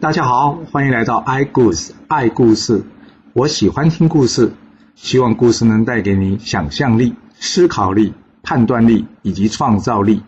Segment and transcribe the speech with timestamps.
[0.00, 2.86] 大家好，欢迎来到 i 故事爱故事。
[3.34, 4.54] 我喜欢听故事，
[4.94, 10.22] 希望故事能带给你想象力、思考力、判断力以及创造力。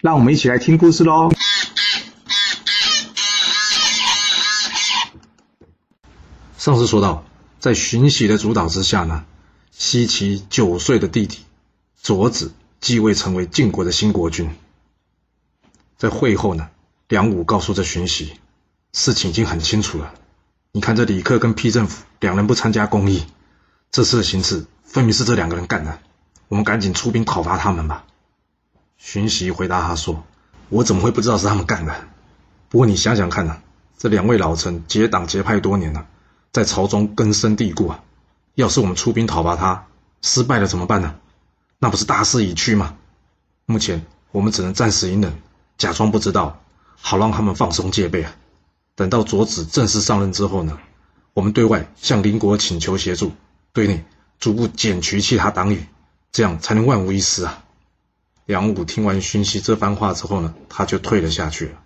[0.00, 1.30] 让我们一起来听故事喽！
[6.58, 7.24] 上次说到，
[7.60, 9.24] 在荀喜的主导之下呢，
[9.70, 11.38] 西岐九岁的弟弟
[12.02, 14.50] 卓子继位成为晋国的新国君。
[15.96, 16.68] 在会后呢，
[17.06, 18.32] 梁武告诉这荀喜，
[18.92, 20.12] 事情已经很清楚了。
[20.72, 23.24] 你看这李克跟批政府两人不参加公议，
[23.90, 25.98] 这次的行刺分明是这两个人干的。
[26.48, 28.04] 我们赶紧出兵讨伐他们吧。
[28.98, 30.24] 荀息回答他说
[30.68, 31.94] ：“我怎么会不知道是他们干的？
[32.68, 33.58] 不过你想想看呢，
[33.98, 36.06] 这两位老臣结党结派多年了。”
[36.52, 38.04] 在朝中根深蒂固啊！
[38.56, 39.86] 要是我们出兵讨伐他，
[40.20, 41.14] 失败了怎么办呢？
[41.78, 42.94] 那不是大势已去吗？
[43.64, 45.40] 目前我们只能暂时隐忍，
[45.78, 46.60] 假装不知道，
[47.00, 48.34] 好让他们放松戒备啊。
[48.94, 50.78] 等到卓子正式上任之后呢，
[51.34, 53.32] 我们对外向邻国请求协助，
[53.72, 54.04] 对内
[54.38, 55.86] 逐步剪除其他党羽，
[56.30, 57.64] 这样才能万无一失啊。
[58.46, 61.80] 梁武听完荀息这番话之后呢，他就退了下去了。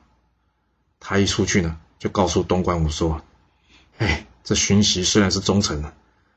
[1.00, 3.22] 他一出去呢，就告诉东关武说
[3.98, 5.92] ：“哎。”这荀息虽然是忠臣啊，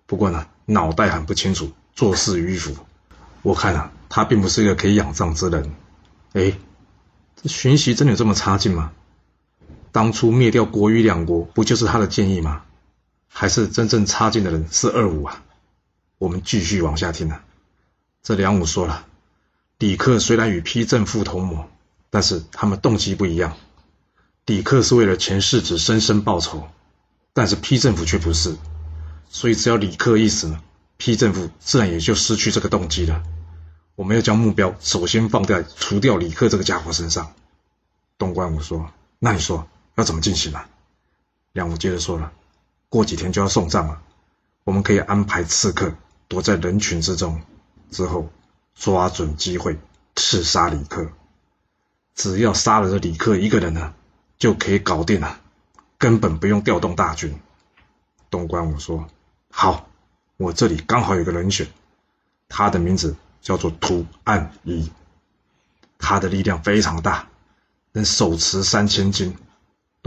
[0.07, 2.75] 不过呢，脑袋很不清楚，做事迂腐。
[3.43, 5.71] 我看啊，他并不是一个可以仰仗之人。
[6.33, 6.57] 哎，
[7.35, 8.91] 这荀息真的有这么差劲吗？
[9.91, 12.63] 当初灭掉国与两国，不就是他的建议吗？
[13.27, 15.43] 还是真正差劲的人是二五啊？
[16.17, 17.43] 我们继续往下听啊。
[18.23, 19.05] 这梁武说了，
[19.77, 21.69] 李克虽然与批政父同谋，
[22.09, 23.57] 但是他们动机不一样。
[24.45, 26.67] 李克是为了前世子申生报仇。
[27.31, 28.57] 但是批政府却不是，
[29.29, 30.59] 所以只要李克一死呢，
[30.97, 33.23] 批政府自然也就失去这个动机了。
[33.95, 37.31] 我们要将目标首先放在除掉李克这个家伙身上。
[38.17, 39.67] 东关武说：“那你说
[39.99, 40.67] 要怎么进行啊？”
[41.53, 42.31] 梁武接着说了
[42.89, 44.01] ：“过几天就要送葬了，
[44.63, 45.93] 我们可以安排刺客
[46.27, 47.41] 躲在人群之中，
[47.91, 48.29] 之后
[48.75, 49.77] 抓准机会
[50.15, 51.09] 刺杀李克。
[52.15, 53.93] 只要杀了这李克一个人呢，
[54.37, 55.41] 就可以搞定了。”
[55.99, 57.37] 根本不用调动大军。
[58.29, 59.09] 东关武说
[59.51, 59.89] ：“好，
[60.37, 61.67] 我这里刚好有个人选，
[62.47, 64.89] 他的名字叫做涂岸仪，
[65.97, 67.27] 他的力量非常大，
[67.91, 69.35] 能手持三千斤。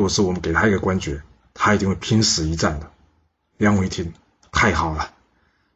[0.03, 1.23] 如果是我们给他一个官爵，
[1.55, 2.91] 他一定会拼死一战的。”
[3.57, 4.13] 梁武一听，
[4.51, 5.15] 太好了，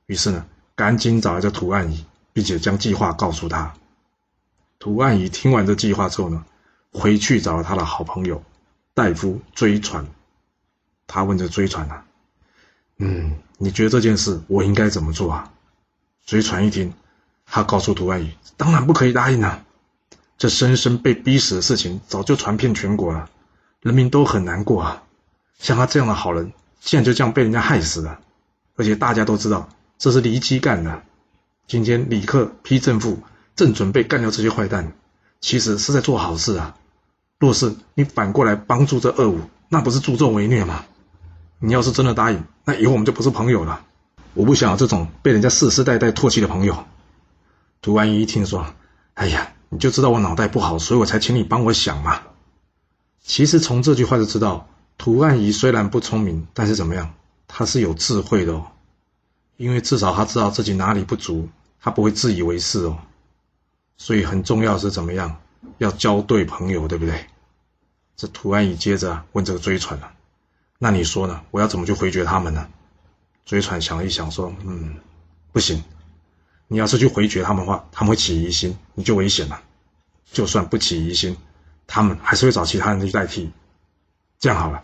[0.07, 0.45] 于是呢，
[0.75, 3.75] 赶紧找来这涂岸仪，并且将计划告诉他。
[4.81, 6.45] 涂岸仪听完这计划之后呢，
[6.93, 8.43] 回去找了他的好朋友。
[8.95, 10.05] 大夫追传，
[11.07, 12.05] 他问这追传啊，
[12.99, 15.53] 嗯，你觉得这件事我应该怎么做啊？
[16.25, 16.93] 追传一听，
[17.47, 19.63] 他告诉涂安宇，当然不可以答应啊！
[20.37, 23.31] 这深深被逼死的事情早就传遍全国了，
[23.81, 25.03] 人民都很难过啊。
[25.59, 28.21] 像他这样的好人，现在就这样被人家害死了，
[28.77, 31.03] 而且大家都知道这是黎基干的。
[31.67, 33.19] 今天李克批政府
[33.55, 34.93] 正准备干掉这些坏蛋，
[35.41, 36.77] 其实是在做好事啊。
[37.39, 40.85] 若是你反过来帮助这二五，那不是助纣为虐吗？
[41.59, 43.85] 你要是真的答应，那以后我们就不是朋友了。
[44.35, 46.85] 我不想要这种被人家世世代代唾弃的朋友。
[47.81, 48.67] 涂安一听说，
[49.15, 52.21] 哎呀，你就知道我脑袋不好，所以我才请你帮我想嘛。
[53.27, 57.13] 其实从这句话就知道，图案仪虽然不聪明，但是怎么样，
[57.49, 58.69] 他是有智慧的哦。
[59.57, 61.49] 因为至少他知道自己哪里不足，
[61.81, 62.99] 他不会自以为是哦。
[63.97, 65.41] 所以很重要是怎么样？
[65.79, 67.27] 要交对朋友，对不对？
[68.17, 70.13] 这图案仪接着问这个追传了，
[70.79, 71.43] 那你说呢？
[71.51, 72.69] 我要怎么去回绝他们呢？
[73.45, 74.97] 追传想一想，说：“嗯，
[75.53, 75.83] 不行。
[76.69, 79.61] 你要是去回绝他们的话，他们会起疑心，你就危险了。
[80.33, 81.37] 就算不起疑心，
[81.87, 83.53] 他们还是会找其他人去代替。
[84.39, 84.83] 这样好了，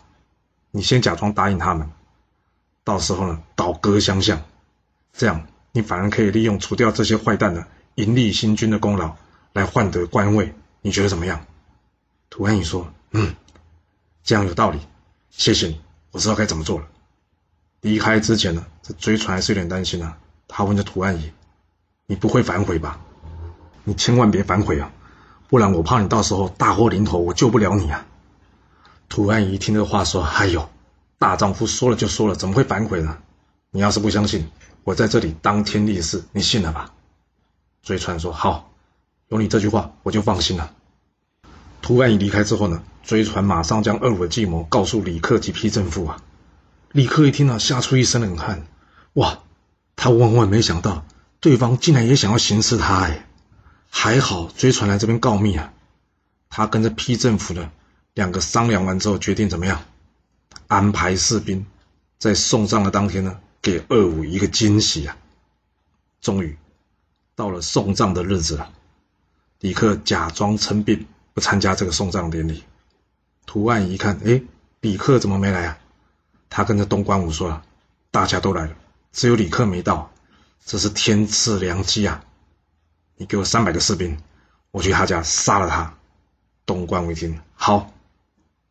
[0.71, 1.91] 你先假装答应他们，
[2.85, 4.43] 到时候呢，倒戈相向，
[5.13, 9.17] 这样你反而可以利用除掉这些坏蛋的迎立新君的功劳，
[9.53, 10.55] 来换得官位。”
[10.85, 11.47] 你觉得怎么样？
[12.29, 13.37] 涂安仪说：“嗯，
[14.25, 14.81] 这样有道理，
[15.31, 16.87] 谢谢你，我知道该怎么做了。”
[17.83, 20.19] 离开之前呢，这追船还是有点担心啊。
[20.49, 21.33] 他问着涂安仪
[22.07, 22.99] ：“你不会反悔吧？
[23.85, 24.91] 你千万别反悔啊，
[25.53, 28.07] 不然我怕你到时候大祸临头，我救不了你啊。”
[29.11, 30.71] 涂安仪听这话说：“哎呦，
[31.19, 33.19] 大丈夫说了就说了，怎么会反悔呢？
[33.71, 34.49] 你要是不相信，
[34.83, 36.95] 我在这里当天立誓，你信了吧？”
[37.85, 38.73] 追传说：“好。”
[39.29, 40.73] 有你这句话，我就放心了。
[41.83, 46.23] 涂安仪离开之后呢，追传马上将二五的计谋告诉李克及批正父啊。
[46.93, 48.67] 李克一听呢，吓出一身冷汗。
[49.13, 49.41] 哇，
[49.97, 51.05] 他万万没想到，
[51.41, 53.27] 对方竟然也想要行刺他哎！
[53.95, 55.73] 还好追传来这边告密啊，
[56.49, 57.71] 他跟着批政府呢，
[58.15, 59.85] 两个商量完之后，决定怎么样？
[60.67, 61.67] 安排士兵
[62.19, 65.17] 在送葬的当天呢，给二五一个惊喜啊！
[66.23, 66.57] 终于
[67.37, 68.73] 到了送葬的日子了。
[69.61, 72.65] 李克假装称病，不参加这个送葬典礼。
[73.45, 74.43] 图案一看，哎，
[74.81, 75.79] 李克怎么没来啊？
[76.49, 77.63] 他跟着东关武说了
[78.11, 78.75] ：“大家都来了，
[79.13, 80.11] 只有李克没到，
[80.65, 82.25] 这是天赐良机啊！
[83.17, 84.19] 你给我三百个士兵，
[84.71, 85.95] 我去他家杀了他。”
[86.65, 87.93] 东关武一听，好。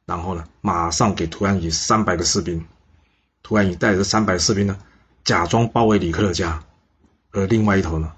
[0.05, 2.65] 然后呢，马上给涂安以三百个士兵，
[3.43, 4.77] 涂安以带着三百士兵呢，
[5.23, 6.63] 假装包围李克的家，
[7.31, 8.13] 而另外一头呢，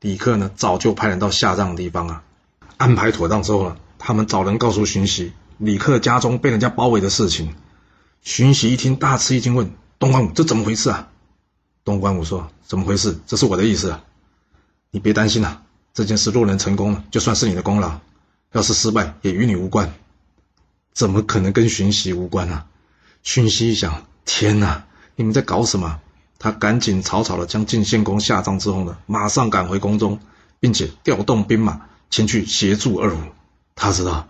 [0.00, 2.22] 李克呢早就派人到下葬的地方啊，
[2.76, 7.54] 安排妥当之后呢，他们找人告诉荀息，李克家中被人家包围的事情。
[8.22, 11.08] 荀息一听大吃一惊，问东关武这怎么回事啊？
[11.84, 13.18] 东关武说怎么回事？
[13.26, 14.04] 这是我的意思啊，
[14.90, 15.62] 你别担心啊，
[15.94, 18.00] 这件事若能成功了，就算是你的功劳；
[18.52, 19.92] 要是失败，也与你无关。
[20.92, 22.64] 怎么可能跟荀息无关呢？
[23.22, 24.84] 荀息一想，天哪，
[25.14, 26.00] 你们在搞什么？
[26.38, 30.18] 他赶紧草草的将晋献公下葬之后呢，马上赶回宫中，
[30.58, 33.20] 并且调动兵马前去协助二五。
[33.76, 34.26] 他知道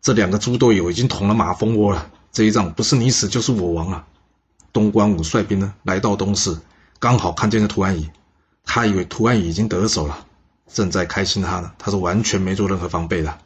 [0.00, 4.06] 这两个猪队友已经捅了马蜂窝了，这一仗不是你死就是我亡啊！
[4.72, 6.56] 东关武率兵呢来到东市，
[6.98, 8.10] 刚好看见了图安仪，
[8.64, 10.26] 他以为涂安已经得手了，
[10.72, 13.38] 正在开心他呢，他是完全没做任何防备的。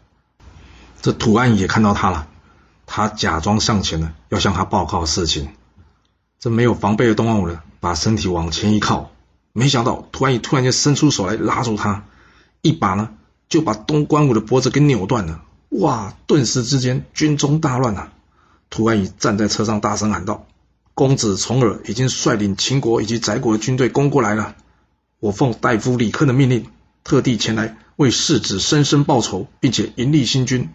[1.03, 2.29] 这涂安也看到他了。
[2.87, 5.49] 他假装向前呢，要向他报告事情。
[6.41, 9.11] 这没有防备的东王武呢，把身体往前一靠，
[9.53, 12.05] 没想到突然一突然间伸出手来拉住他，
[12.63, 13.11] 一把呢
[13.49, 15.43] 就把东关武的脖子给扭断了。
[15.69, 16.15] 哇！
[16.27, 18.13] 顿时之间军中大乱啊！
[18.71, 20.47] 涂安已站在车上大声喊道
[20.95, 24.55] ：“公子重耳已经率领秦国以及翟国的军队攻过来了。
[25.21, 26.67] 我奉大夫李克的命令，
[27.05, 30.69] 特地前来为世子申生报仇，并且迎立新君。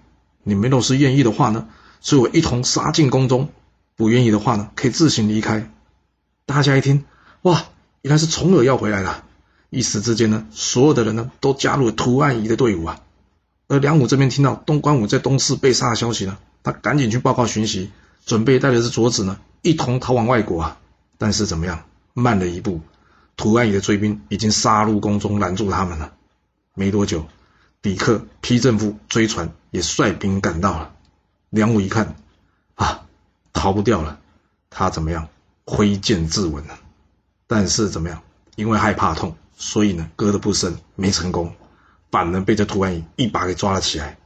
[0.44, 1.68] 你们若是愿意的话呢？”
[2.06, 3.48] 所以我一同杀进宫中，
[3.96, 5.72] 不愿意的话呢，可以自行离开。
[6.46, 7.06] 大家一听，
[7.44, 7.68] 哇，
[8.02, 9.24] 原来是重耳要回来了。
[9.70, 13.00] 一时之间呢，所有的人呢都加入了图案仪的队伍啊。
[13.70, 17.90] 而梁武这边听到东关武在东市被杀的消息呢，他赶紧去报告荀息，
[18.26, 20.78] 准备带着这卓子呢一同逃往外国啊。
[21.18, 22.82] 但是怎么样，慢了一步，
[23.36, 26.14] 涂安仪的追兵已经杀入宫中拦住他们了。
[26.74, 27.28] 没多久，
[27.82, 30.94] 李克、披正夫追船也率兵赶到了。
[31.50, 32.16] 梁武一看，
[32.76, 33.06] 啊，
[33.54, 34.20] 逃不掉了，
[34.70, 35.28] 他怎么样？
[35.66, 36.80] 挥剑自刎了。
[37.48, 38.24] 但是怎么样？
[38.56, 41.54] 因为害怕痛，所以呢，割的不深，没成功，
[42.12, 44.18] 反而被这涂安仪一把给抓了起来。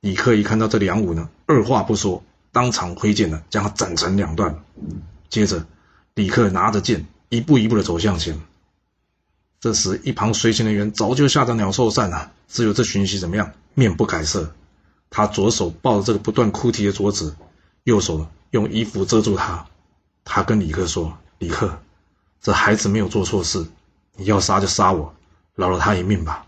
[0.00, 4.62] 李克一看到这梁武呢，二话不说，当场挥剑呢，将他斩成两段。
[5.30, 5.66] 接着，
[6.14, 8.38] 李克拿着剑，一步一步的走向前。
[9.58, 13.52] 这时，一旁随行人员早就吓得鸟兽散了，只有这荀息怎么样？
[13.72, 14.52] 面不改色。
[15.08, 17.34] 他左手抱着这个不断哭啼的卓子，
[17.84, 19.66] 右手用衣服遮住他。
[20.24, 21.80] 他跟李克说：“李克，
[22.42, 23.66] 这孩子没有做错事，
[24.16, 25.14] 你要杀就杀我，
[25.54, 26.44] 饶了他一命吧。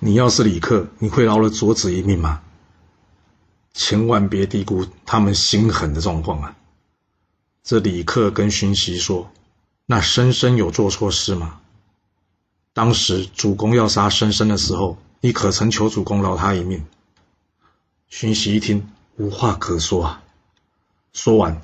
[0.00, 2.42] 你要是李克，你会饶了卓子一命吗？
[3.72, 6.54] 千万别低估他们心狠的状况啊！”
[7.64, 9.30] 这李克跟荀息说
[9.90, 11.60] ：“那申生有做错事吗？
[12.74, 16.84] 当时主公要杀申生的时候，你可曾求主公饶他一命？”
[18.10, 20.22] 荀息一听，无话可说啊。
[21.14, 21.62] 说完，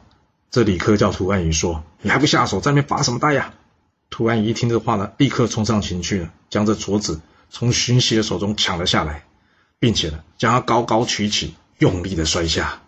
[0.50, 3.52] 这李克叫涂安仪说：“你还不下手，在那发什么呆呀？”
[4.08, 9.26] 涂安仪一听这话呢，立刻冲上前去了，将这镯子从荀息的手中抢了下来，
[9.78, 12.80] 并且呢，将他高高举起，用力的摔下。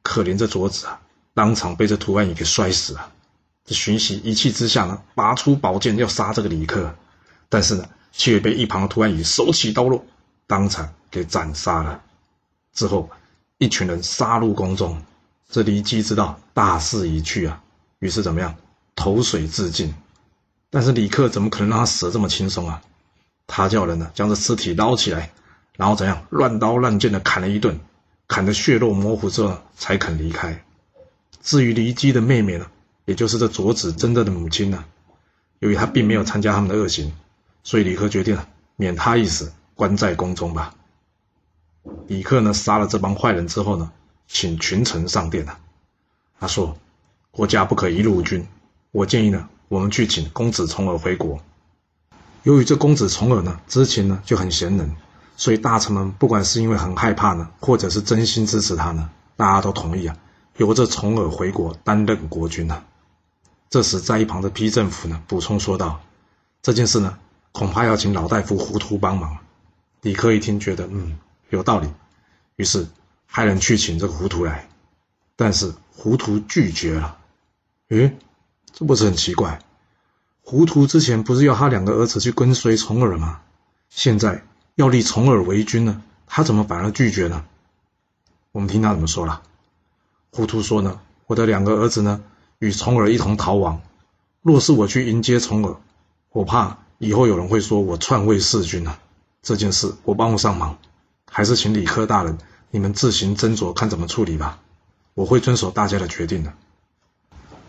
[0.00, 1.02] 可怜这镯子啊，
[1.34, 3.12] 当场被这涂安仪给摔死了。
[3.70, 6.92] 这荀息一气之下呢，拔出宝剑要杀这个李克，
[7.48, 10.04] 但是呢，却被一旁的涂安仪手起刀落，
[10.48, 12.02] 当场给斩杀了。
[12.74, 13.08] 之后，
[13.58, 15.00] 一群人杀入宫中。
[15.48, 17.62] 这骊姬知道大势已去啊，
[18.00, 18.56] 于是怎么样，
[18.96, 19.94] 投水自尽。
[20.68, 22.82] 但是李克怎么可能让他死的这么轻松啊？
[23.46, 25.30] 他叫人呢将这尸体捞起来，
[25.76, 27.78] 然后怎样乱刀乱剑的砍了一顿，
[28.26, 30.64] 砍得血肉模糊之后才肯离开。
[31.40, 32.66] 至于骊姬的妹妹呢，
[33.10, 34.84] 也就是这卓子真正的母亲呢，
[35.58, 37.12] 由于她并没有参加他们的恶行，
[37.64, 38.38] 所以李克决定
[38.76, 40.76] 免她一死，关在宫中吧。
[42.06, 43.90] 李克呢杀了这帮坏人之后呢，
[44.28, 45.58] 请群臣上殿了。
[46.38, 46.78] 他说
[47.32, 48.46] ：“国家不可一日无君，
[48.92, 51.40] 我建议呢，我们去请公子重耳回国。
[52.44, 54.88] 由于这公子重耳呢之前呢就很贤能，
[55.36, 60.16] 所以大臣们不管是因为很害怕呢，或者是真心支持他呢，大家都同意啊，
[60.58, 62.84] 由这重耳回国担任国君呢。
[63.70, 66.02] 这时在一旁的批政府呢补充说道：
[66.60, 67.18] 这件事呢，
[67.52, 69.38] 恐怕要请老大夫糊涂帮忙。
[70.02, 71.18] 李克一听，觉得嗯。
[71.50, 71.88] 有道理，
[72.54, 72.86] 于是
[73.26, 74.68] 派人去请这个胡图来，
[75.34, 77.18] 但是胡图拒绝了。
[77.88, 78.16] 诶，
[78.72, 79.58] 这不是很奇怪？
[80.42, 83.40] 胡图之前不是要他两个儿子去跟随重耳吗？
[83.88, 84.44] 现在
[84.76, 87.44] 要立重耳为君呢，他怎么反而拒绝呢？
[88.52, 89.42] 我们听他怎么说了。
[90.30, 92.22] 胡图说呢：“我的两个儿子呢，
[92.60, 93.80] 与重耳一同逃亡。
[94.42, 95.76] 若是我去迎接重耳，
[96.30, 99.00] 我怕以后有人会说我篡位弑君啊。
[99.42, 100.76] 这件事我帮不上忙，
[101.28, 102.38] 还是请李克大人
[102.70, 104.60] 你们自行斟酌，看怎么处理吧。
[105.14, 106.52] 我会遵守大家的决定的。”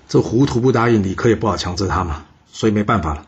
[0.09, 3.25] 这胡图不答应，李克也不好强制他嘛，所以没办法了。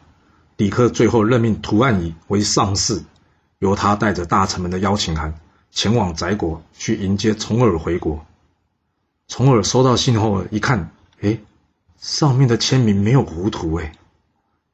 [0.58, 3.02] 李克最后任命图案仪为上士，
[3.60, 5.40] 由他带着大臣们的邀请函
[5.72, 8.26] 前往翟国去迎接重耳回国。
[9.30, 10.92] 重耳收到信后一看，
[11.22, 11.40] 哎，
[12.04, 13.94] 上面的签名没有糊涂哎，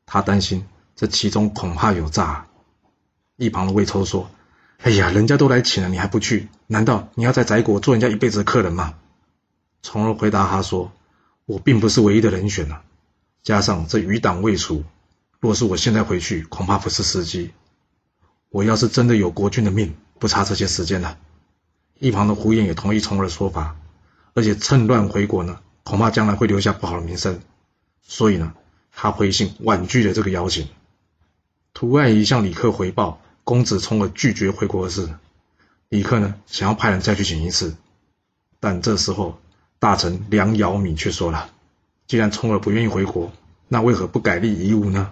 [0.07, 2.47] 他担心这其中恐怕有诈。
[3.35, 4.31] 一旁的魏抽说
[4.81, 6.47] ：“哎呀，人家都来请了，你还不去？
[6.65, 8.95] 难道你要在翟国做人家一辈子的客人吗？”
[9.83, 10.91] 重耳回答他说
[11.45, 12.81] ：“我并不是唯一的人选啊，
[13.43, 14.83] 加上这余党未除。”
[15.39, 17.51] 若是我现在回去，恐怕不是时机。
[18.49, 21.19] 我要是真的有国君的命，不差这些时间了。
[21.99, 23.75] 一旁的胡彦也同意重耳的说法，
[24.33, 27.41] 而且趁乱回国呢，恐怕将来会留下不好的名声。
[28.03, 28.53] 所以呢，
[28.91, 30.67] 他回信婉拒了这个邀请。
[31.73, 35.09] 图案仪向李克回报公子重耳拒绝回国的事。
[35.89, 37.75] 李克呢，想要派人再去请一次，
[38.59, 39.39] 但这时候
[39.79, 41.49] 大臣梁尧米却说了：
[42.05, 43.31] 既然重耳不愿意回国，
[43.67, 45.11] 那为何不改立夷吾呢？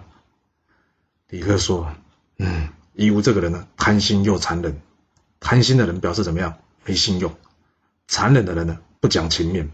[1.28, 1.92] 李克说
[2.38, 4.80] ：“嗯，夷吾这个人呢，贪心又残忍。
[5.40, 6.56] 贪心的人表示怎么样？
[6.84, 7.34] 没信用。
[8.06, 9.70] 残忍的人呢，不讲情面。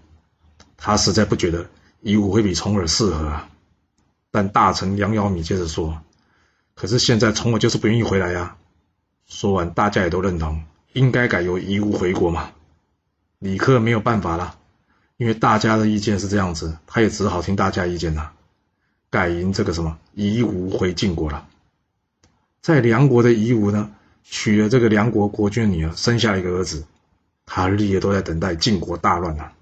[0.86, 1.66] 他实在不觉得
[2.02, 3.48] 夷吾会比重耳适合啊。
[4.30, 6.02] 但大臣梁尧米接着说
[6.76, 8.58] ：‘可是现在重耳就是不愿意回来呀。’
[9.24, 10.62] 说完，大家也都认同，
[10.92, 12.50] 应该改由夷吾回国嘛。
[13.38, 14.58] 李克没有办法了，
[15.16, 18.32] 因为大家的意见是这样子，他也只好听大家意见了。”
[19.08, 21.48] 改迎这个什么夷吾回晋国了，
[22.60, 23.90] 在梁国的夷吾呢，
[24.22, 26.84] 娶了这个梁国国君的女儿，生下一个儿子。
[27.46, 29.52] 他日夜都在等待晋国大乱啊！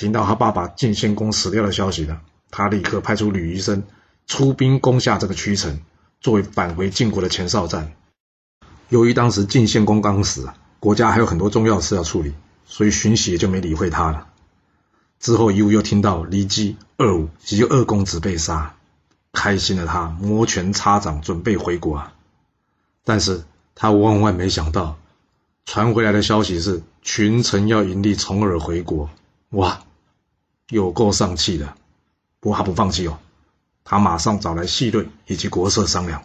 [0.00, 3.82] 听到他爸爸晋献公死掉的消息呢，他立刻派出吕夷生
[4.26, 5.78] 出兵攻下这个曲城，
[6.22, 7.92] 作为返回晋国的前哨战。
[8.88, 12.32] 由于当时晋献公刚死，国家还有很多重要事要处理，
[12.64, 14.28] 所以荀息也就没理会他了。
[15.18, 18.76] 之后，夷吾又听到骊姬二五及二公子被杀，
[19.34, 22.14] 开心的他摩拳擦掌，准备回国啊。
[23.04, 24.96] 但是他万万没想到，
[25.66, 29.10] 传回来的消息是群臣要迎立重耳回国。
[29.50, 29.82] 哇，
[30.70, 31.74] 有够丧气的！
[32.40, 33.18] 不过他不放弃哦，
[33.84, 36.24] 他马上找来细瑞以及国色商量，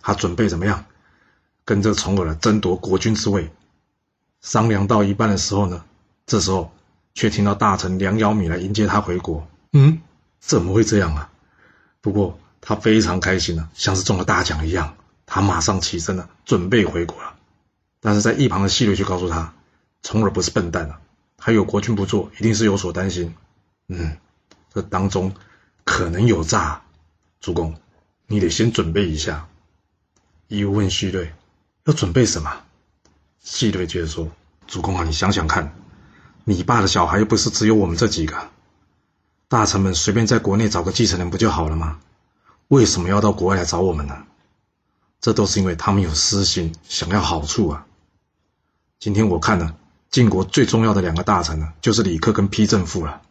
[0.00, 0.86] 他准备怎么样
[1.64, 3.50] 跟这重耳争夺国君之位。
[4.40, 5.84] 商量到一半的时候呢，
[6.26, 6.72] 这时候。
[7.12, 9.44] 却听到大臣梁尧米来迎接他回国。
[9.72, 10.00] 嗯，
[10.38, 11.28] 怎么会这样啊？
[12.00, 14.94] 不过他非常开心啊，像是中了大奖一样。
[15.26, 17.34] 他马上起身了，准备回国了。
[17.98, 19.52] 但是在一旁的细瑞却告诉他，
[20.02, 21.00] 重耳不是笨蛋啊，
[21.36, 23.34] 他有国君不做，一定是有所担心。
[23.92, 24.16] 嗯，
[24.72, 25.34] 这当中
[25.84, 26.82] 可能有诈。
[27.40, 27.74] 主公，
[28.26, 29.48] 你得先准备一下。
[30.46, 31.32] 伊问细蕊，
[31.84, 32.62] 要准备什么？
[33.40, 34.30] 细蕊接着说
[34.68, 35.74] ：“主公啊，你想想看。”
[36.44, 38.50] 你爸的小孩又不是只有我们这几个，
[39.48, 41.98] 大臣们随便在国内找个继承人不就好了吗？
[42.68, 44.24] 为什么要到国外来找我们呢？
[45.20, 47.86] 这都是因为他们有私心，想要好处啊。
[48.98, 49.74] 今天我看呢，
[50.10, 53.22] 晋国最重要的两个大臣呢，就是李克跟丕正父了。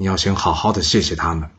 [0.00, 1.50] 你要先好好的谢谢他们，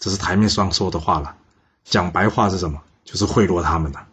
[0.00, 1.36] 这是台面上说的话了。
[1.84, 2.82] 讲白话是什么？
[3.04, 4.06] 就是贿赂他们的。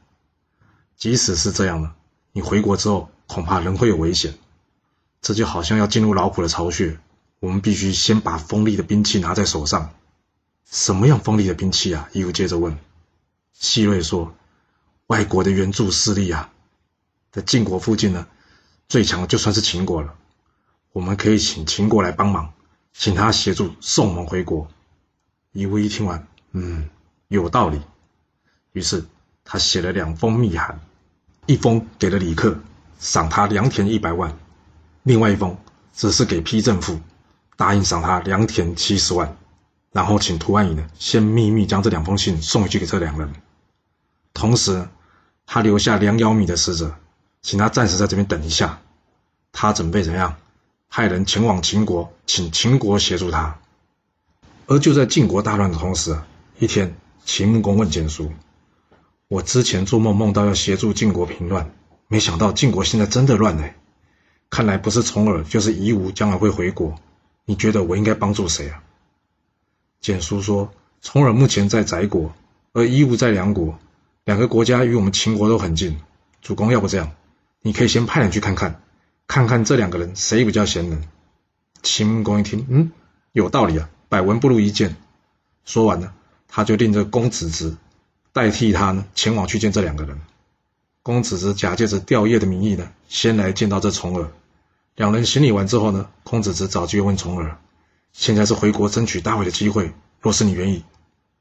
[0.95, 1.91] 即使是这样呢，
[2.33, 4.35] 你回国之后恐怕仍会有危险。
[5.23, 6.99] 这就好像要进入老虎的巢穴，
[7.39, 9.89] 我们必须先把锋利的兵器拿在手上。
[10.69, 12.09] 什么样锋利的兵器啊？
[12.13, 12.77] 伊夫接着问。
[13.53, 14.35] 希瑞说
[15.07, 16.51] ：“外国的援助势力啊，
[17.31, 18.27] 在晋国附近呢，
[18.87, 20.13] 最强的就算是秦国了。
[20.91, 22.53] 我们可以请秦国来帮忙，
[22.93, 24.67] 请他协助送我们回国。”
[25.53, 26.89] 伊夫一听完，嗯，
[27.27, 27.81] 有道理。
[28.71, 29.03] 于是
[29.43, 30.79] 他写了两封密函，
[31.45, 32.57] 一封给了李克，
[32.99, 34.37] 赏他良田一百万。
[35.03, 35.57] 另外一封
[35.91, 37.01] 则是给批政府，
[37.57, 39.35] 答应赏他良田七十万，
[39.91, 43.33] 然后请涂安仪呢先秘密将这两封信送回去给这两人。
[44.33, 44.87] 同时，
[45.45, 46.95] 他留下梁尧米的使者，
[47.41, 48.79] 请他暂时在这边等一下，
[49.51, 50.37] 他准备怎样？
[50.93, 53.57] 派人前往秦国，请秦国协助他。
[54.67, 56.19] 而就在晋国大乱的同时，
[56.59, 58.33] 一天，秦穆公问简叔
[59.29, 61.71] ：“我之前做梦梦到要协助晋国平乱，
[62.09, 63.69] 没想到晋国现在真的乱了。”
[64.51, 66.99] 看来不是重耳就是夷吾将来会回国，
[67.45, 68.83] 你觉得我应该帮助谁啊？”
[70.01, 72.33] 简叔说：“重耳目前在翟国，
[72.73, 73.79] 而夷吾在梁国，
[74.25, 76.01] 两个国家与我们秦国都很近。
[76.41, 77.13] 主公，要不这样，
[77.61, 78.81] 你可以先派人去看看，
[79.31, 81.01] 看看这两个人谁比较贤能。”
[81.81, 82.91] 秦穆公一听，嗯，
[83.31, 84.97] 有道理啊，百闻不如一见。
[85.63, 86.11] 说完呢，
[86.49, 87.77] 他就令这公子直
[88.33, 90.19] 代替他呢，前往去见这两个人。
[91.01, 94.29] 公子直假借着吊唁的名义呢，先来见到这重耳。
[94.97, 97.57] 两人行礼完之后呢，公子直找机会问重耳
[98.11, 100.83] ：“现在是回国争取大位的机会，若是你愿意，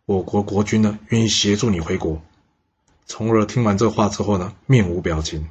[0.07, 2.23] 我国国君呢，愿意协助你回国。”
[3.09, 5.49] 重耳听完这话之后呢，面无表情。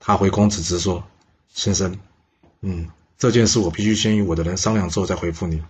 [0.00, 1.04] 他回公子直说
[1.52, 1.98] ：“先生，
[2.60, 2.88] 嗯。”
[3.20, 5.62] 这件事我必须先与我的人商量之后再回复你。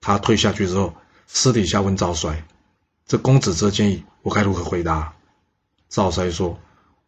[0.00, 0.94] 他退下去之后，
[1.26, 2.44] 私底下问赵衰
[3.08, 5.12] ：“这公子这建议我该如何回答？”
[5.90, 6.56] 赵衰说：“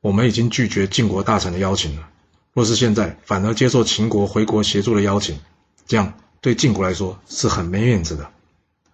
[0.02, 2.08] 我们已经拒绝晋国大臣的邀请了。
[2.54, 5.38] 若是现在反而接受秦国回国协助的邀请，
[5.86, 8.28] 这样对晋国来说是很没面子的。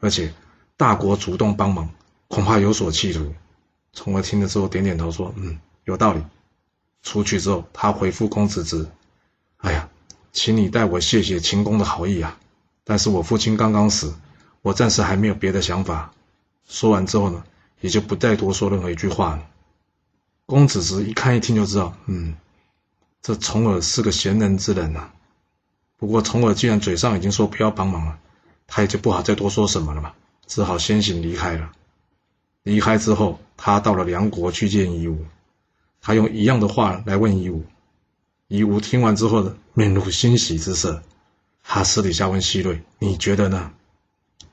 [0.01, 0.35] 而且
[0.77, 1.89] 大国主动帮忙，
[2.29, 3.35] 恐怕有所企图。”
[3.95, 6.23] 从而听了之后点点头说：“嗯，有道理。”
[7.03, 8.87] 出去之后，他回复公子之：“。”
[10.35, 12.37] 请你代我谢谢秦公的好意啊！
[12.83, 14.15] 但是我父亲刚刚死，
[14.63, 16.13] 我暂时还没有别的想法。
[16.67, 17.45] 说完之后呢，
[17.81, 19.47] 也就不再多说任何一句话了。
[20.45, 22.35] 公子直一看一听就知道，嗯，
[23.23, 25.13] 这重耳是个贤能之人呐。
[25.97, 28.19] 不过重耳既然嘴上已经说不要帮忙了，
[28.67, 30.15] 他也就不好再多说什么了嘛，
[30.49, 31.71] 只好先行离开了。
[32.65, 35.25] 离开之后，他到了梁国去见夷吾，
[36.01, 37.65] 他用一样的话来问夷吾。
[38.49, 41.03] 夷吾听完之后呢，面露欣喜之色。
[41.63, 43.73] 他私底下问希瑞：“你觉得呢？”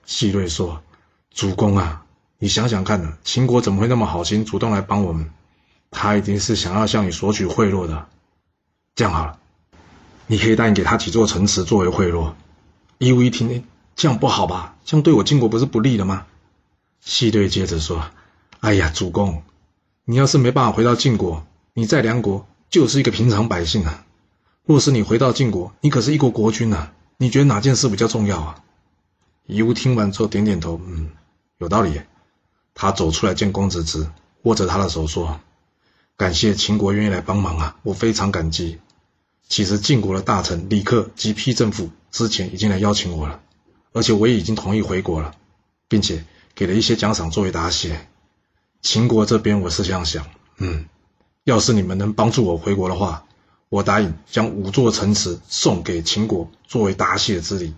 [0.06, 0.82] 希瑞说
[1.30, 2.06] ：“主公啊，
[2.40, 5.30] 你想想看呢，秦国怎么会那么好心主动来帮我们？
[5.92, 8.08] 他一定是想要向你索取贿赂的。
[8.96, 9.40] 这样好了，
[10.28, 12.34] 你可以答应给他几座城池作为贿赂。”
[12.98, 13.66] 夷吾一听，
[13.98, 14.78] 这样不好吧？
[14.86, 16.26] 这样对我晋国不是不利了吗？
[17.02, 18.10] 西瑞接着说
[18.62, 19.44] ：“哎呀，主公，
[20.06, 24.06] 你要是没办法回到晋国，你在梁国。”就是一个平常百姓啊！
[24.66, 26.92] 若是你回到晋国，你可是一国国君呐！
[27.18, 28.64] 你觉得哪件事比较重要啊？
[29.46, 31.12] 夷吾听完之后点点头，嗯，
[31.58, 32.02] 有道理。
[32.74, 34.10] 他走出来见公子直，
[34.44, 35.42] 握着他的手说
[36.16, 38.80] ：“感谢秦国愿意来帮忙啊，我非常感激。
[39.50, 43.42] 其实晋国的大臣李克及批政府之前已经来邀请我了，
[43.92, 45.36] 而且我也已经同意回国了，
[45.90, 46.24] 并且
[46.56, 48.08] 给了一些奖赏作为答谢。
[48.82, 50.86] 秦国这边我是这样想，嗯。”
[51.44, 53.26] 要是你们能帮助我回国的话，
[53.70, 57.74] 我答应将五座城池送给秦国作为答谢之礼。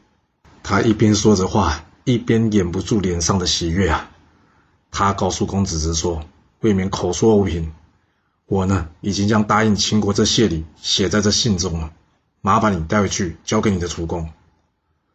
[0.61, 4.09] 他一边说着话，一边掩不住脸上的喜悦啊！
[4.91, 6.23] 他告诉公子直说
[6.59, 7.71] ：“未免口说无凭，
[8.47, 11.91] 我呢已经将答应秦国这谢礼写在这信中了，
[12.41, 14.29] 麻烦你带回去交给你的主公。”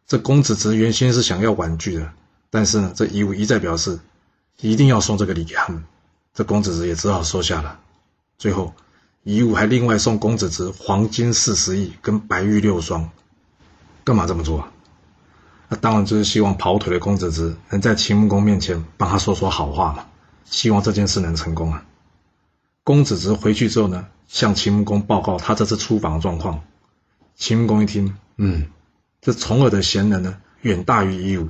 [0.07, 2.11] 这公子直原先是想要婉拒的，
[2.49, 3.99] 但是呢，这夷吾一再表示
[4.59, 5.83] 一定要送这个礼给他们，
[6.33, 7.79] 这公子直也只好收下了。
[8.39, 8.73] 最后，
[9.23, 13.11] 夷吾还另外送公子直黄金四十亿跟白玉六双，
[14.05, 14.71] 干嘛这么做啊？
[15.67, 20.07] 那当然就是希望跑腿的公子直能在秦穆公面前帮他说说好话嘛，
[20.45, 21.85] 希望这件事能成功啊。
[22.85, 26.63] 公子直回去之后呢，向秦穆公报告他这次出访的状况。
[27.35, 28.67] 秦穆公一听，嗯，
[29.19, 31.49] 这重耳的贤能呢，远大于夷吾，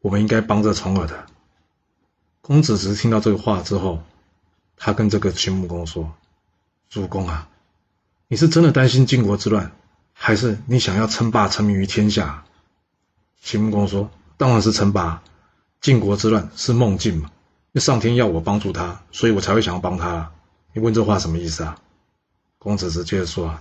[0.00, 1.26] 我们应该帮着重耳的。
[2.40, 4.02] 公子直听到这个话之后，
[4.78, 6.10] 他跟这个秦穆公说。
[6.90, 7.48] 主公啊，
[8.26, 9.70] 你是真的担心晋国之乱，
[10.12, 12.42] 还是你想要称霸成名于天下？
[13.40, 15.22] 秦穆公说：“当然是称霸。
[15.80, 17.30] 晋国之乱是梦境嘛，
[17.70, 20.32] 那上天要我帮助他，所以我才会想要帮他。
[20.72, 21.78] 你问这话什么意思啊？”
[22.58, 23.60] 公子直接着说：“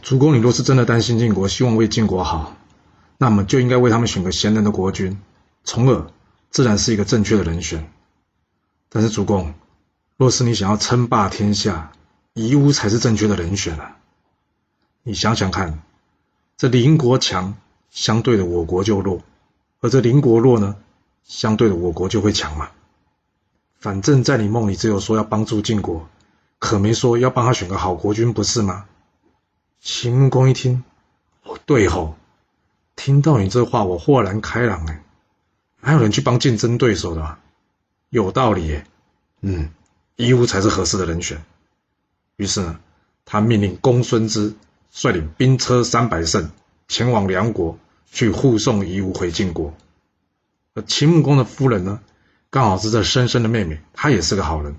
[0.00, 2.56] 主公，你若是真的担心晋国，希望为晋国好，
[3.18, 5.20] 那么就应该为他们选个贤能的国君，
[5.64, 6.06] 重耳
[6.48, 7.92] 自然是一个正确的人选。
[8.88, 9.52] 但是主公，
[10.16, 11.92] 若是你想要称霸天下，
[12.34, 13.96] 夷吾才是正确的人选啊！
[15.02, 15.82] 你想想看，
[16.56, 17.56] 这邻国强，
[17.90, 19.20] 相对的我国就弱；
[19.80, 20.76] 而这邻国弱呢，
[21.24, 22.70] 相对的我国就会强嘛。
[23.80, 26.08] 反正，在你梦里只有说要帮助晋国，
[26.58, 28.86] 可没说要帮他选个好国君，不是吗？
[29.80, 30.84] 秦穆公一听，
[31.42, 32.14] 哦，对吼，
[32.94, 35.02] 听到你这话，我豁然开朗哎，
[35.80, 37.38] 哪有人去帮竞争对手的，
[38.10, 38.86] 有道理耶。
[39.40, 39.70] 嗯，
[40.16, 41.42] 夷吾才是合适的人选。
[42.40, 42.80] 于是呢，
[43.26, 44.54] 他命令公孙支
[44.90, 46.50] 率领兵车三百乘
[46.88, 47.78] 前往梁国
[48.10, 49.74] 去护送夷吾回晋国。
[50.72, 52.00] 而秦穆公的夫人呢，
[52.48, 54.74] 刚好是这申生的妹妹，她也是个好人。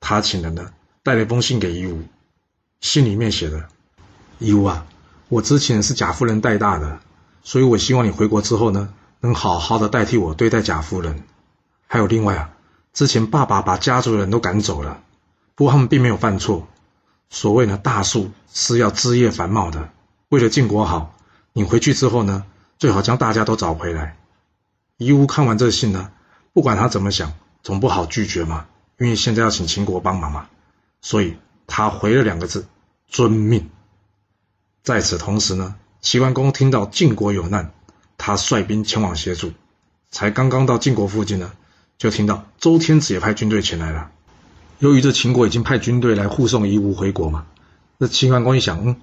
[0.00, 0.70] 她请人呢
[1.02, 2.02] 带了一封信给夷吾，
[2.80, 3.68] 信里面写的
[4.40, 4.86] ：“夷吾啊，
[5.28, 7.00] 我之前是贾夫人带大的，
[7.42, 11.24] 所以我希望你回国之后呢，能好好的代替我对待贾夫人。
[11.88, 12.50] 还有另外啊，
[12.94, 15.02] 之前爸爸把家族的人都赶走了，
[15.54, 16.66] 不过他们并没有犯错。
[17.28, 19.90] 所谓呢，大树是要枝叶繁茂的。
[20.28, 21.14] 为了晋国好，
[21.52, 22.44] 你回去之后呢，
[22.78, 24.16] 最好将大家都找回来。
[24.96, 26.10] 夷吾看完这信呢，
[26.52, 28.66] 不管他怎么想，总不好拒绝嘛，
[28.98, 30.48] 因为现在要请秦国帮忙嘛，
[31.00, 31.36] 所以
[31.66, 32.66] 他回了两个字：
[33.08, 33.70] 遵命。
[34.82, 37.72] 在此同时呢，齐桓公听到晋国有难，
[38.16, 39.52] 他率兵前往协助。
[40.10, 41.52] 才刚刚到晋国附近呢，
[41.98, 44.10] 就听到周天子也派军队前来了。
[44.78, 47.46] 由于这秦国已经派军队来护送夷吾回国嘛，
[47.98, 48.96] 那齐桓公一想，嗯，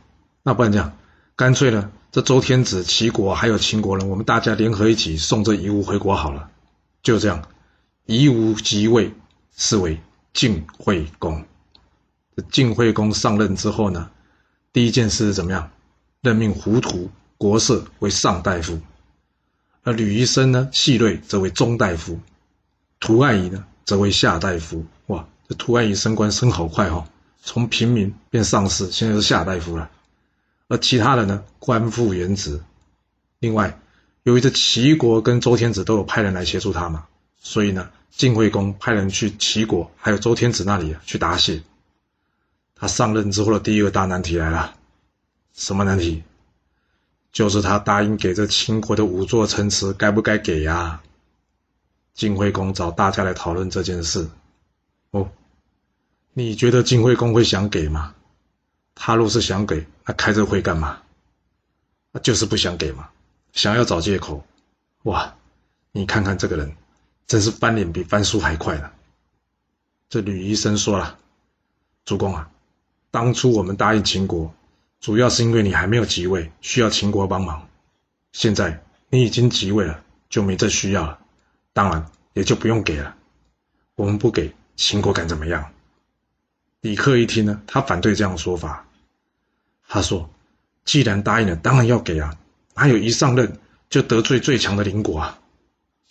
[0.44, 0.96] 那不然这样，
[1.36, 6.50] 干脆呢，这周天子、齐国还有秦国人，我们大家联合一起送这夷吾回国好了。
[7.02, 7.44] 就这样，
[8.06, 9.12] 夷吾即位，
[9.58, 10.00] 是为
[10.32, 11.44] 晋惠公。
[12.36, 14.12] 这晋惠公上任之后呢，
[14.72, 15.72] 第一件事是怎么样？
[16.22, 18.80] 任命胡涂、国色为上大夫，
[19.84, 22.20] 而吕夷生呢、细锐则为中大夫，
[23.00, 24.86] 屠爱仪呢则为下大夫。
[25.08, 25.28] 哇！
[25.54, 27.08] 这涂安仪升官升好快哦，
[27.44, 29.88] 从平民变上士，现在是下大夫了。
[30.68, 32.60] 而其他的呢，官复原职。
[33.38, 33.80] 另外，
[34.24, 37.06] 由于这齐国跟周天子都有派人来协助他嘛，
[37.40, 41.62] 所以呢，晋惠公派人去齐国还有周天子那里去答谢。
[42.74, 44.74] 他上任之后的第一个大难题来了，
[45.54, 46.24] 什么难题？
[47.32, 51.04] 就是他答应给这秦国的五座城池，该不该给呀？
[52.16, 54.28] 晋惠公找大家来讨论这件事。
[55.12, 55.30] 哦，
[56.36, 58.16] 你觉得晋惠公会想给吗？
[58.96, 61.00] 他若是想给，那开这会干嘛？
[62.12, 63.10] 那就是不想给嘛，
[63.52, 64.44] 想要找借口。
[65.04, 65.36] 哇，
[65.92, 66.76] 你看看这个人，
[67.28, 68.90] 真是翻脸比翻书还快呢。
[70.10, 71.20] 这吕医生说了
[72.04, 72.50] ：“主公啊，
[73.12, 74.52] 当初我们答应秦国，
[75.00, 77.68] 主要是因为你还没有即位，需要秦国帮忙。
[78.32, 81.20] 现在你已经即位了，就没这需要了，
[81.74, 83.16] 当然也就不用给了。
[83.94, 85.72] 我们不给。”秦国敢怎么样？
[86.84, 88.86] 李克一听呢，他反对这样说法。
[89.88, 90.30] 他说
[90.84, 92.36] ：“既然答应了，当然要给啊！
[92.76, 93.58] 哪有一上任
[93.90, 95.40] 就得罪最强的邻国啊？”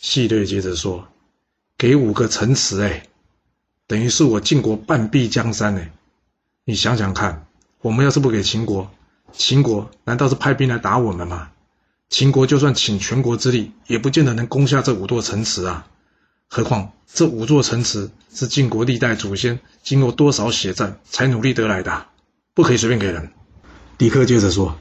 [0.01, 1.07] 细略接着说
[1.77, 3.03] ：“给五个城池，哎，
[3.87, 5.93] 等于是我晋国半壁江山哎！
[6.65, 7.45] 你想想看，
[7.83, 8.91] 我们要是不给秦国，
[9.31, 11.51] 秦国难道是派兵来打我们吗？
[12.09, 15.87] 秦国就算请全国之力，也不见得能攻下这五座城池啊！
[16.55, 22.07] 何况……”这五座城池是晋国历代祖先经过多少血战才努力得来的，
[22.55, 23.33] 不可以随便给人。
[23.99, 24.79] 李克接着说：“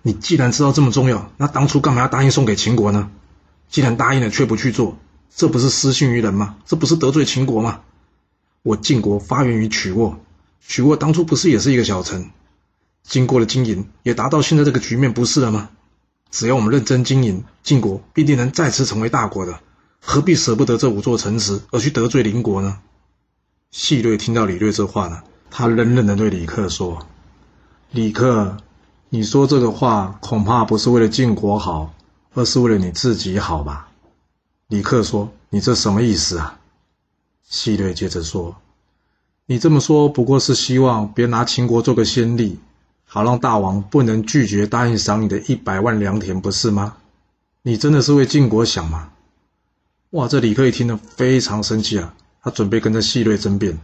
[0.00, 3.10] 你既然知道这么重要，那当初干嘛要答应送给秦国呢？
[3.68, 4.96] 既然答应了却不去做，
[5.36, 6.56] 这不是失信于人吗？
[6.64, 7.82] 这不是得罪秦国吗？
[8.62, 10.18] 我晋国发源于曲沃，
[10.66, 12.30] 曲沃当初不是也是一个小城，
[13.02, 15.68] 经过了经营，也达到现在这个局面，不是了吗？
[16.30, 19.60] 只要我们认真经营，晋国必定能再次成为大国的。”
[20.06, 22.78] 何必舍不得这五座城池而去得罪邻国呢？
[23.70, 27.06] 细略听到李略这话呢，他冷冷的对李克说
[27.90, 28.58] ：“李克，
[29.08, 31.94] 你说这个话恐怕不是为了晋国好，
[32.34, 33.88] 而是为了你自己好吧？”
[34.68, 36.60] 李克说：“你这什么意思啊？”
[37.48, 38.54] 细略接着说
[39.46, 42.60] ：“你这么说不过是希望别拿秦国做个先例，
[43.06, 46.98] 好让大王不能拒绝答应赏你的一百万良田，不是吗？
[47.62, 49.10] 你真的是为晋国想吗？”
[50.14, 50.28] 哇！
[50.28, 53.80] 这李克一听呢，非常生气啊，他准备跟着细略争辩。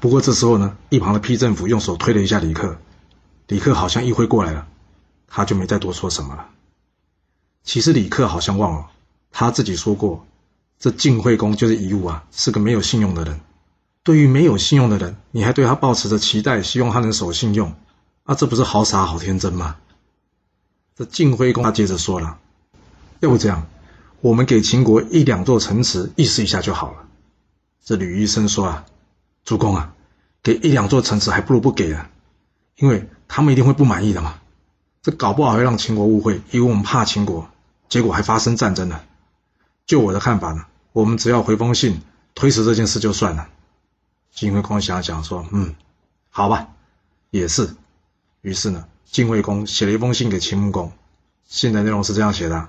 [0.00, 2.76] 不过这时候呢，一旁的批政府用手推了一下李克，
[3.48, 4.68] 李克好像意会过来了，
[5.26, 6.46] 他就没再多说什么了。
[7.64, 8.90] 其实李克好像忘了，
[9.30, 10.26] 他自己说过，
[10.78, 13.40] 这晋惠公就是夷吾啊，是个没有信用的人。
[14.02, 17.74] 对于没有信用的人，你还对他抱持着期待，希望他能守信用，
[18.24, 19.76] 啊，这不是好傻好天真吗？
[20.94, 22.36] 这晋惠公他接着说了，
[23.20, 23.66] 要不这样。
[24.22, 27.08] 我们给秦国一两座城池，意思一下就好了。
[27.84, 28.86] 这吕医生说啊，
[29.44, 29.94] 主公啊，
[30.44, 32.08] 给一两座城池还不如不给啊，
[32.76, 34.38] 因为他们一定会不满意的嘛。
[35.02, 37.50] 这搞不好会让秦国误会，以为我们怕秦国，
[37.88, 39.00] 结果还发生战争呢。
[39.86, 42.00] 就我的看法呢，我们只要回封信
[42.36, 43.48] 推迟这件事就算了。
[44.30, 45.74] 晋惠公想想说，嗯，
[46.30, 46.68] 好吧，
[47.30, 47.74] 也是。
[48.42, 50.92] 于是呢，晋惠公写了一封信给秦穆公，
[51.44, 52.68] 信的内容是这样写的。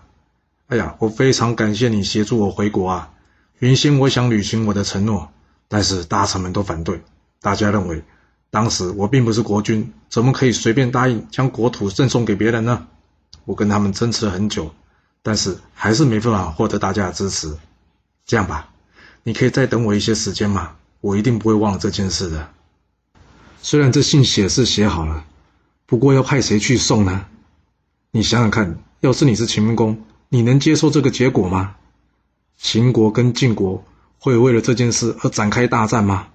[0.74, 3.12] 哎呀，我非常感谢你协助我回国啊！
[3.60, 5.32] 原先我想履行我的承诺，
[5.68, 7.04] 但是大臣们都反对。
[7.42, 8.02] 大家认为，
[8.50, 12.88] 当时我并不是国君，怎么可以随便答应将国土赠送给别人呢？
[13.46, 14.74] 我跟他们争执了很久，
[15.22, 17.56] 但是还是没办法获得大家的支持。
[18.26, 18.70] 这样吧，
[19.22, 22.50] 你可以再等我一些时间嘛，我一定不会忘了这件事的。
[23.62, 25.24] 虽然这信写是写好了，
[25.86, 27.28] 不过要派谁去送呢？
[28.10, 31.76] 你想想看，要是你是秦明公，你能接受这个结果吗？
[32.58, 33.84] 秦国跟晋国
[34.18, 36.30] 会为了这件事而展开大战吗？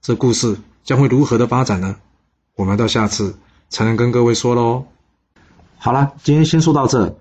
[0.00, 1.96] 这故事将会如何的发展呢？
[2.54, 3.34] 我们到下次
[3.68, 4.84] 才能跟各位说喽。
[5.76, 7.18] 好了，今天先说到这。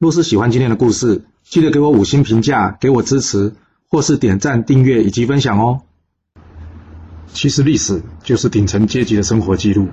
[0.00, 3.54] 若是喜欢今天的故事，记得给我五星评价，给我支持，
[3.88, 5.82] 或是点赞、订阅以及分享哦。
[7.32, 9.90] 其实历史就是顶层阶级的生活记录。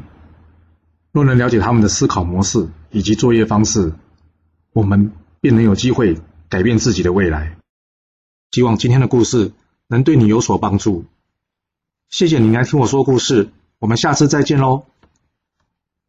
[1.11, 3.93] 若能了解他们的思考模式以及作业方式，
[4.73, 6.17] 我们便能有机会
[6.49, 7.57] 改变自己的未来。
[8.51, 9.51] 希望今天的故事
[9.87, 11.05] 能对你有所帮助。
[12.09, 13.49] 谢谢你来听我说故事，
[13.79, 14.85] 我们下次再见喽。